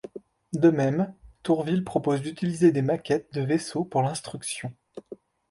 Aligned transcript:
De 0.53 0.71
même, 0.71 1.13
Tourville 1.43 1.83
propose 1.83 2.23
d'utiliser 2.23 2.71
des 2.71 2.81
maquettes 2.81 3.31
de 3.35 3.41
vaisseaux 3.41 3.83
pour 3.83 4.01
l'instruction. 4.01 4.73